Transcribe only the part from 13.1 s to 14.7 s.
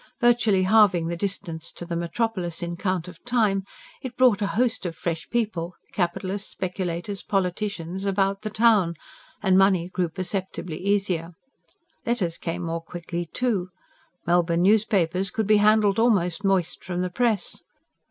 too; Melbourne